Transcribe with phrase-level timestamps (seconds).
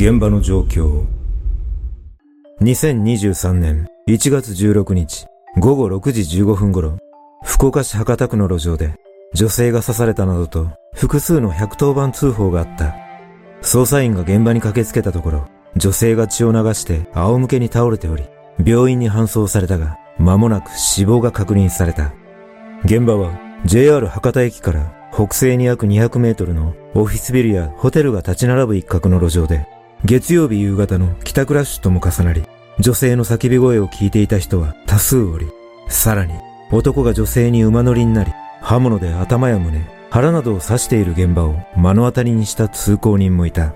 [0.00, 1.06] 現場の状況。
[2.60, 5.26] 2023年1月16日
[5.58, 6.98] 午後6時15分頃、
[7.42, 8.94] 福岡市博多区の路上で
[9.34, 12.94] 女性が刺されたなどと複数の110番通報があった。
[13.62, 18.22] 捜査員が現場に駆けつけたところ、女性が血を流して仰向けに倒れており、
[18.64, 22.14] 病院に搬送されたが、間もなく死亡が確認された。
[22.84, 23.32] 現場は
[23.64, 29.66] JR 博多駅から北西に約200メートルのオフィスビルやホテルが立ち並ぶ一角の路上で、
[30.04, 32.44] 月曜日夕方の帰宅ラッシュとも重なり、
[32.78, 35.46] 女性の叫び声を聞いていた人は多数おり、
[35.88, 36.34] さらに
[36.70, 43.74] 男が女性に馬乗りになり、刃物で頭や胸、腹などを刺している現場を目の当たりにした通行人もいた。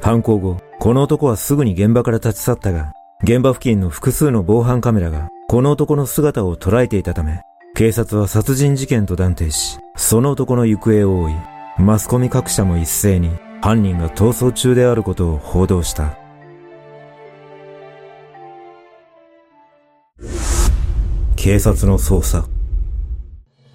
[0.00, 2.92] 犯行後、この男はすぐに現場から立ち去ったが、
[3.22, 7.42] 現場付近の複数の防犯カメラがこの男の姿を捉えていたため、
[7.74, 11.32] 警察は殺人事件と断定し、その男の行方を追い、
[11.78, 13.30] マスコミ各社も一斉に
[13.62, 16.16] 犯人が逃走中であることを報道した。
[21.36, 22.46] 警察の捜査。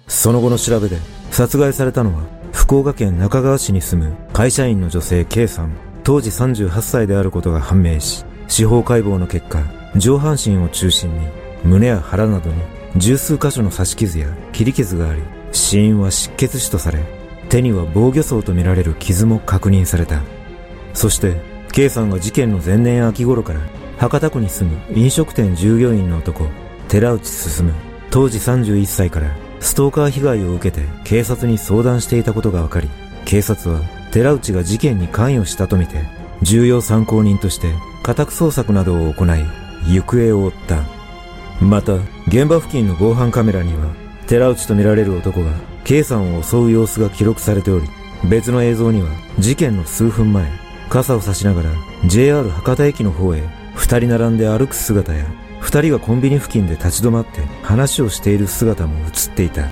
[0.08, 0.98] その後の調べで、
[1.30, 5.72] 殺害されたのは、福岡県中川市に住む会社員の女性 K さん、
[6.02, 9.62] 当時38歳であることが判明し、司法解剖の結果、
[9.96, 11.26] 上半身を中心に、
[11.64, 12.56] 胸や腹などに
[12.96, 15.22] 十数箇所の刺し傷や切り傷があり、
[15.52, 17.15] 死因は失血死とされ、
[17.48, 20.22] 手には防御層とみられる傷も確認された。
[20.94, 21.40] そして、
[21.72, 23.60] K さんが事件の前年秋頃から
[23.98, 26.46] 博多区に住む飲食店従業員の男、
[26.88, 27.72] 寺内進
[28.10, 32.88] 当時31歳からストーカー被害を受けて警察に相談していたことが分かり、
[33.24, 36.04] 警察は寺内が事件に関与したとみて、
[36.42, 39.44] 重要参考人として家宅捜索などを行い、
[39.92, 40.84] 行方を追った。
[41.60, 41.94] また、
[42.28, 45.52] 現場付近の防犯カメラには、寺内とみられる男が
[45.84, 47.86] K さんを襲う様子が記録されており、
[48.28, 50.50] 別の映像には事件の数分前、
[50.88, 51.70] 傘を差しながら
[52.06, 53.42] JR 博多駅の方へ
[53.74, 55.26] 二人並んで歩く姿や
[55.60, 59.68] 二人がコンビニ付近で立ち止まって話をしている姿も映っていた。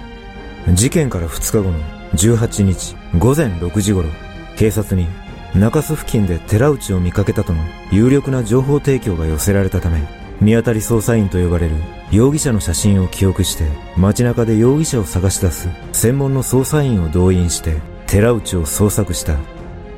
[0.72, 1.78] 事件から2日後の
[2.14, 4.09] 18日午前6時頃、
[4.56, 5.09] 警察に
[5.54, 7.60] 中洲付近で寺内を見かけたとの
[7.93, 10.03] 有力な情報提供が寄せられたため、
[10.44, 11.77] 見当たり捜査員と呼ばれる
[12.12, 13.65] 容疑者の写真を記憶して
[13.97, 19.38] 街中で容疑者を探し出す専門の捜査員を動員して寺内を捜索した。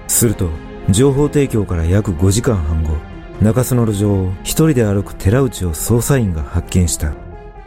[0.07, 0.49] すると、
[0.89, 2.95] 情報提供から約5時間半後、
[3.43, 7.13] 中洲の路上を一人で歩く寺内を捜査員が発見した。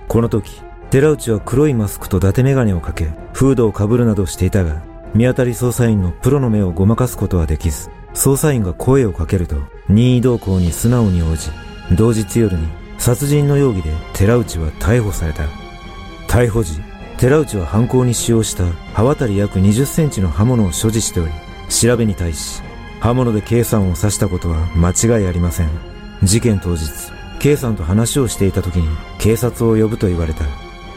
[0.07, 4.81] この時、寺内は黒いマスクと伊達メガネをかけ、フードをかぶるなどしていたが、
[5.13, 9.57] 見当たり捜査員のプロの目をごまかすことはできず、捜査員が声をかけると、
[9.90, 11.50] 任意同行に素直に応じ、
[11.95, 12.67] 同日夜に
[12.97, 15.43] 殺人の容疑で寺内は逮捕された。
[16.28, 16.79] 逮捕時、
[17.17, 21.31] 寺内は犯行に使用した刃渡り約20センチの刃物を所持しており、
[21.69, 22.61] 調べに対し、
[22.99, 25.69] 刃物で K さんを刺したことは間違いありません。
[26.23, 26.90] 事件当日、
[27.40, 28.87] K さんと話をしていた時に
[29.17, 30.43] 警察を呼ぶと言われた。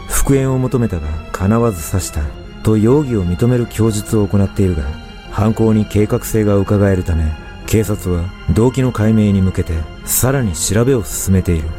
[0.09, 2.23] 復縁を求めたが叶わず刺した。
[2.63, 4.85] と容疑を認める供述を行っているが、
[5.31, 7.25] 犯行に計画性が伺えるため、
[7.73, 9.73] 警察は動機の解明に向けて
[10.05, 11.71] さらに調べを進めている。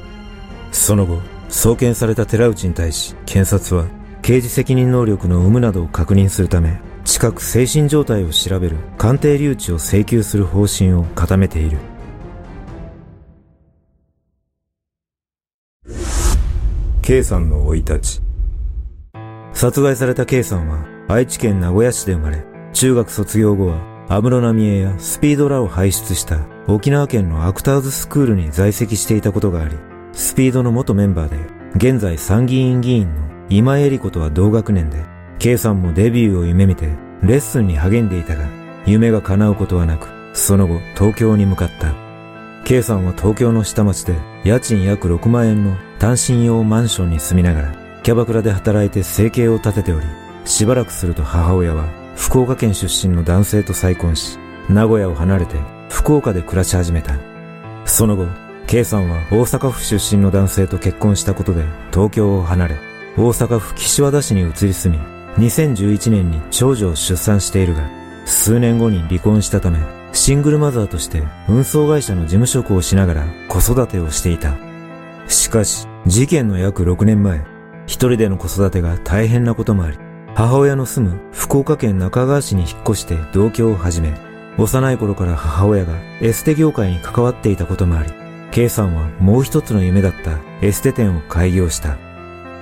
[0.71, 3.87] その後、送検された寺内に対し、検察は
[4.23, 11.77] 刑事責任能力の有無などを確認するため、近く精神状態を調べる鑑定留置を請求する方針を固めている。
[17.03, 18.21] K さんの生い立ち。
[19.53, 22.43] 殺害された K さんは愛知県名古屋市で生まれ、
[22.73, 29.75] 中学卒業後は安室奈美恵やスピードラを輩出した沖縄県のアクターズスクールに在籍していたことがあり、
[30.11, 31.37] スピードの元メンバーで、
[31.75, 35.03] 現在参議院議員の今江里子とは同学年で、
[35.39, 36.89] K さんもデビューを夢見て
[37.23, 38.45] レッスンに励んでいたが、
[38.85, 40.07] 夢が叶うことはなく、
[40.37, 41.95] その後東京に向かった。
[42.65, 50.05] K さんは東京の下町で家賃約6万円の単身用マンションに住みながら、キャバクラで働いて生計を立てており、
[50.45, 54.37] しばらくすると母親は福岡県出身の男性と再婚し、
[54.69, 55.57] 名古屋を離れて
[55.89, 57.15] 福岡で暮らし始めた。
[57.85, 58.27] その後、
[58.67, 62.75] K さんは大阪府出身の男性と結婚したことで東京を離れ、
[63.17, 67.89] 大阪府岸和田市に移り住み、2011年に長女を出産しているが、
[68.25, 69.79] 数年後に離婚したため、
[70.13, 74.55] シングルマザーとして運送会社の事務職をしながら子育てをしていた。
[75.27, 77.41] しかし、事件の約6年前、
[77.85, 79.97] 一人での子育てが大変なこともあり、
[80.35, 84.17] 母親の住む福岡県中川市に引っ越して同居を始め、
[84.57, 88.11] 幼い頃から母親がエステ業界に関わっていたこともあり、
[88.49, 91.97] K さんはもう一つの夢だったエステ店を開業した。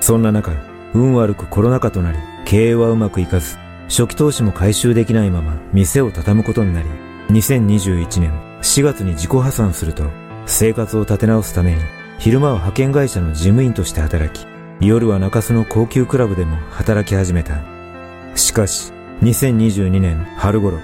[0.02, 0.52] そんな中、
[0.94, 3.58] 運悪くコロナ禍となり、経営はうまくいかず、
[3.88, 6.90] 初期投資も回収できないまま店を畳むことになり、
[7.30, 8.32] 2021年
[8.62, 10.04] 4月に自己破産すると、
[10.46, 11.82] 生活を立て直すために、
[12.20, 14.51] 昼間は派遣会社の事務員として働き、
[14.82, 17.62] 夜は中洲の高級クラブでも働き始めた。
[18.36, 18.92] しかし、
[19.22, 20.80] 2022年春頃、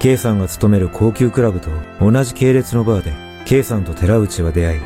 [0.00, 3.14] K さんが勤める高級クラブと同じ系列のバーで、
[3.46, 4.80] K さんと寺内は出会い、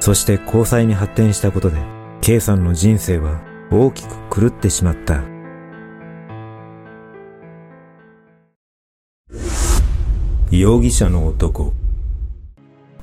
[0.00, 1.76] そして交際に発展したことで、
[2.22, 5.22] K さんの人生は大きく狂ってしまった。
[10.50, 11.74] 容疑者の男。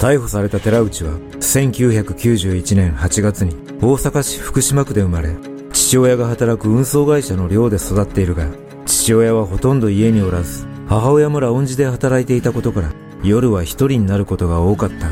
[0.04, 5.30] 逮捕された寺内は1991年8月に大阪市福島区で生まれ、
[5.72, 8.50] 父親が働く運送会社の寮で育っているが、
[8.86, 12.92] 父親はほとんど家におらず、母親もラウンジで働いていたことから、
[13.24, 15.08] 夜は一人になることが多かった。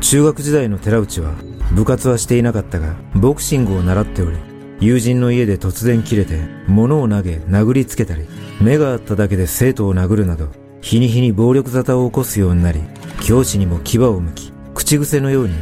[0.00, 1.34] 中学時代の寺内は、
[1.72, 4.36] 部活はしていなかったが、ボクシングを習っており、
[4.80, 8.26] 友人の家で突然切れて、物を投げ、殴りつけたり、
[8.60, 10.48] 目があっただけで生徒を殴るなど、
[10.80, 12.80] 日に日に暴力沙汰を起こすようになり、
[13.24, 15.54] 教師にも牙を向き、口癖のように、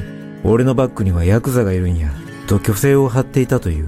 [0.45, 2.11] 俺のバッグにはヤクザがいるんや、
[2.47, 3.87] と虚勢を張っていたという。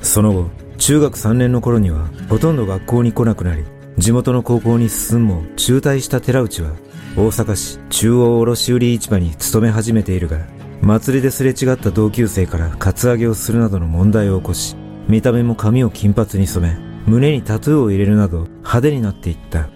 [0.00, 3.64] その後、中学3年の頃には、ほとんど学校に来なくなり、
[3.98, 6.72] 地元の高校に進むも中退した寺内は、
[7.16, 10.38] 大阪市中央卸売市場に勤め始めているが、
[10.82, 14.76] 祭りですれ違った同級生からカツアゲをするなどの問題を起こし、
[15.08, 19.68] 見た目も髪を金髪に染め、胸にタトゥーを入れるなど派手になっていった。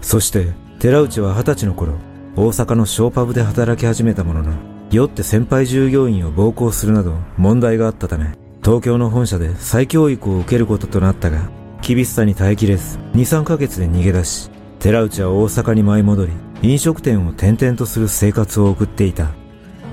[0.00, 0.48] そして、
[0.78, 1.94] 寺内は二十歳の頃、
[2.36, 4.52] 大阪のショーパブで働き始めたものの、
[4.90, 8.32] 酔って先輩従業員を暴行するなど問題があったため、
[8.64, 11.50] 東京の本社で再教育を受けることとなったが、
[11.82, 16.32] 厳しさに耐えきれず、2、3ヶ月で逃げ出し、寺内は大阪に舞い戻り、
[16.62, 19.28] 飲食店を転々とする生活を送っていた。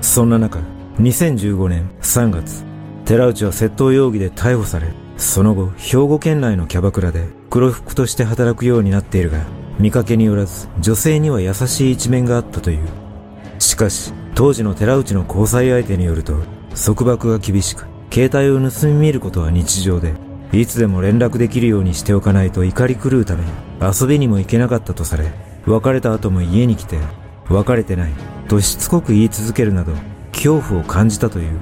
[0.00, 0.58] そんな中、
[1.00, 2.64] 2015年3月、
[3.04, 9.38] 寺内は窃盗容疑で逮捕され、その後、兵庫県内のキャバクラで黒服として働くようになっているが、
[9.78, 12.88] 見かけによらず、女性には優しい一面があったという。
[13.60, 16.36] しかし、当時の寺内の交際相手によると、
[16.74, 20.14] 束縛が厳しく、携帯を盗み見ることは日常で、
[20.52, 23.44] いつでも連絡できるようにしておかないと怒り狂うため、
[23.80, 25.30] 遊びにも行けなかったとされ、
[25.64, 26.98] 別れた後も家に来て、
[27.48, 28.12] 別れてない、
[28.48, 29.92] としつこく言い続けるなど、
[30.32, 31.60] 恐怖を感じたという。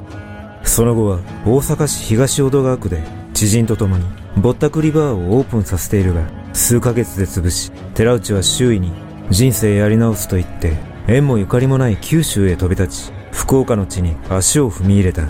[0.62, 3.02] その後は、大阪市東淀川区で、
[3.34, 4.04] 知人と共に、
[4.36, 8.90] ぼったくりバーをオープンさせているが、数ヶ月で潰し、寺内は周囲に、
[9.30, 10.72] 人生やり直すと言って、
[11.06, 15.28] 縁もゆかりもない九州へ飛び立ち、福岡の地に足を踏み入れた。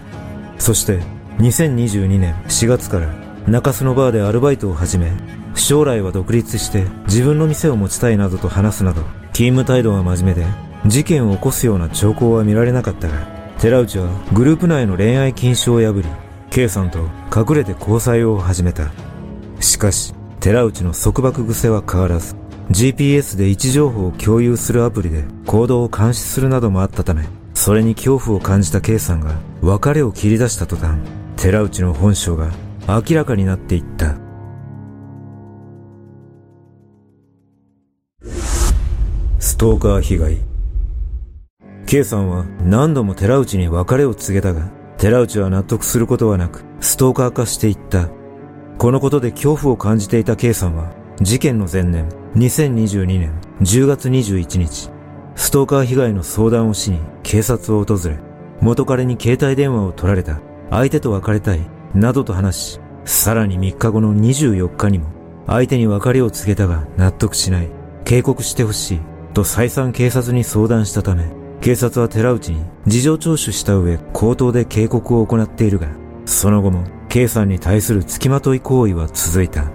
[0.59, 1.01] そして、
[1.39, 3.13] 2022年4月から
[3.47, 5.13] 中洲のバーでアルバイトを始め、
[5.55, 9.03] 将来は独立して自分の店を持ちたいなどと話すなど、
[9.33, 10.47] 勤務態度は真面目で、
[10.87, 13.27] 事件を起こすような兆候は見られなかったが、
[13.59, 16.09] 寺内はグループ内の恋愛禁止を破り、
[16.51, 17.01] K さんと
[17.35, 18.93] 隠れて交際を始めた。
[19.61, 20.15] しかし、
[20.47, 22.37] 寺内の束縛癖は変わらず、
[22.71, 31.01] GPS で位置情報を共有するアプリで行動を監視するなどもあったため、それに恐怖を感じた K さんが別れを切り出した途端、
[31.37, 32.53] 寺内の本性が
[32.87, 34.15] 明らかになっていった。
[39.41, 40.39] ストーカー被害。
[41.87, 48.11] K さんは何度も寺内に別れを告げたが、寺内は納得することはなく、ストーカー化していった。
[48.79, 50.93] このことで恐怖を感じていた K さんは、
[51.23, 54.91] 事件の前年、2022年10月21日、
[55.35, 58.19] ストーカー被害の相談をしに警察を訪れ、
[58.61, 61.61] 元彼に携帯電話を取られた、相手と別れたい、
[61.95, 65.07] などと話し、さらに3日後の24日にも、
[65.47, 67.71] 相手に別れを告げたが納得しない、
[68.05, 69.01] 警告してほしい、
[69.33, 71.25] と再三警察に相談したため、
[71.63, 75.89] 警察は寺内に事情聴取した上、口頭で警告を行っているが、
[76.27, 76.85] その後も
[77.17, 79.73] K さんに対する付きまとい行為は続いた。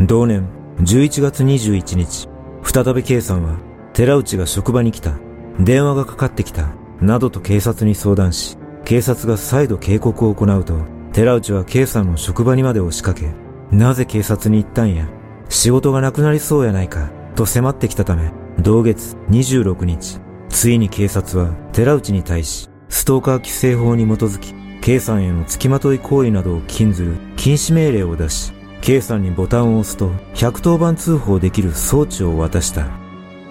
[0.00, 0.48] 同年
[0.80, 2.28] 11月21日、
[2.64, 3.60] 再び K さんは
[3.92, 5.12] 寺内が職場に来た、
[5.60, 10.74] 電話がかかってきた、などと警察に相談し、警察が再度警告を行うと、
[11.12, 13.30] 寺内は K さんの職場にまで押しかけ、
[13.70, 15.06] なぜ警察に行ったんや、
[15.48, 32.88] 仕事がなくなりそうやないか、と迫ってきたため、同月26日、ついに警察は寺内に対し、ストーカー規制法に基づき、K さんへの付きまとい行為などを禁ずる禁止命令を出し、K さんにボタンを押すと110番通報できる装置を渡した。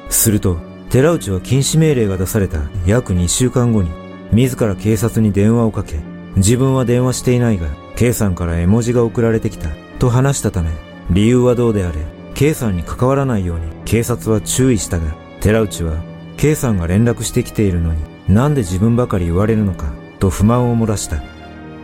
[0.10, 0.60] すると、
[0.92, 3.90] 寺内は禁止命令が出された約2週間後に、
[4.32, 6.02] 自ら警察に電話をかけ、
[6.36, 10.70] 自分は電話していないが、K さんから絵文字が送られてきた、と話したため、
[11.10, 11.98] 理由はどうであれ、
[12.36, 15.96] K さんに関わらないように警察は注意したが、寺内は、
[16.38, 21.22] K さんが連絡してきているのに、なんで自分ばかり言われるのか、と不満を漏らした。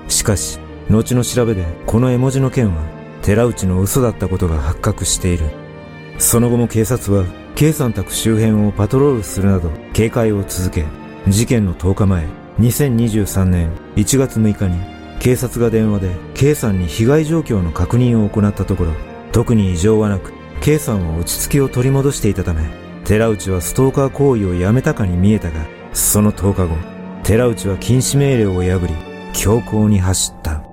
[0.08, 2.82] しかし、後の調べでこの絵文字の件は
[3.22, 5.50] 寺内の嘘だったことが発覚している。
[6.20, 10.86] その後も警察は K さん宅周辺をパトロールするなど警戒を続け、
[11.28, 12.28] 事件の10日前、
[12.60, 14.80] 2023年1月6日に
[15.20, 18.94] 警察が電話で K さんに被害状況の確認を行ったところ、
[19.34, 20.32] 特に異常はなく、
[20.62, 22.64] K さんは落ち着きを取り戻していたため、
[23.04, 26.99] 寺内はストーカー行為をやめたかに見えたが、その10日後、
[27.30, 28.96] 寺内は禁止命令を破り、
[29.34, 30.64] 強行に走った。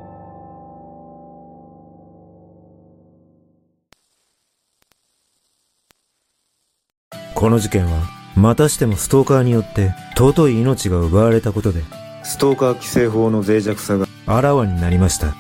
[7.34, 11.82] この事件は、またしてもストーカーによって尊い命が奪われたことで、
[12.22, 15.34] ストーカー規制法の脆弱さがあらわになりました。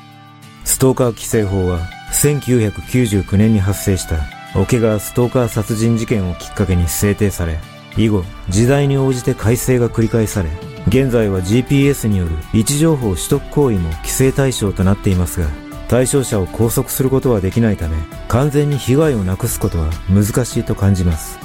[0.64, 1.78] ストーカー規制法は、
[2.12, 4.18] 1999年に発生した
[4.54, 7.58] 桶川ストーカー殺人事件をきっかけに制定され、
[7.96, 10.50] 以後、時代に応じて改正が繰り返され、
[10.88, 15.48] 現在は GPS による位置情報取得行為も規制対象となっていますが、
[15.88, 17.96] 対象者を拘束することはできないため、
[18.28, 21.38] 完全に被害をなくすことは難しいと感じます。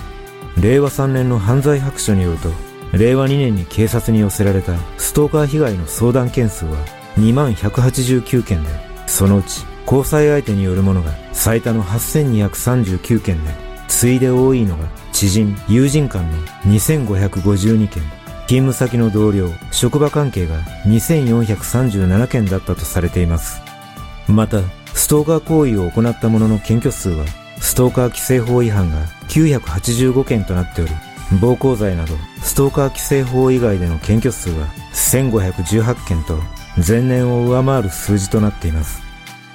[0.59, 2.49] 令和3年の犯罪白書によると、
[2.93, 6.77] 令和2年に警察に寄せられたストーカー被害の相談件数は
[7.17, 8.69] 2189件で、
[9.07, 13.51] そのうち交際相手によるものが最多の8239件で、
[13.87, 18.03] 次いで多いのが知人、友人間の2552件、
[18.51, 23.61] 勤務先の同僚、職場関係が2437件だったとされています。
[24.27, 24.59] また、
[24.93, 27.23] ストーカー行為を行った者の検挙数は、
[27.61, 30.91] ストーカー規制法違反が985件となっており、
[31.39, 36.37] 暴行罪など、ストーカー規制法以外での検挙数は1518件と、
[36.85, 39.01] 前年を上回る数字となっています。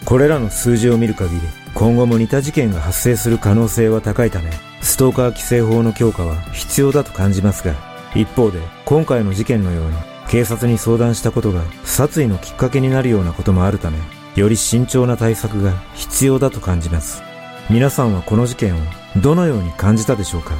[0.06, 1.42] これらの数字を見る限り、
[1.74, 4.50] 今後も似た事件が発生する可能性は高いため、
[4.80, 7.74] ストーカー規制法の強化は必要だと感じますが、
[8.14, 8.58] 一方で、
[8.88, 9.96] 今回の事件のように、
[10.28, 13.98] 警察に相談したことが殺意のきっかけになるようなこともあるため、
[14.36, 17.20] より慎重な対策が必要だと感じます。
[17.68, 18.78] 皆さんはこの事件を
[19.16, 20.54] どのように感じたでしょうか？